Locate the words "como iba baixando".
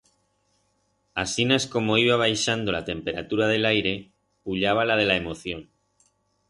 1.73-2.71